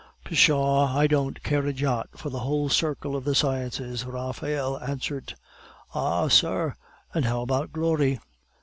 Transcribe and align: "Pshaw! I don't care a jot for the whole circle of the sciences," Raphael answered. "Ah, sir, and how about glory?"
"Pshaw! 0.25 0.97
I 0.97 1.05
don't 1.05 1.43
care 1.43 1.63
a 1.67 1.71
jot 1.71 2.09
for 2.17 2.31
the 2.31 2.39
whole 2.39 2.69
circle 2.69 3.15
of 3.15 3.23
the 3.23 3.35
sciences," 3.35 4.03
Raphael 4.03 4.79
answered. 4.79 5.35
"Ah, 5.93 6.27
sir, 6.27 6.73
and 7.13 7.25
how 7.25 7.41
about 7.43 7.71
glory?" 7.71 8.19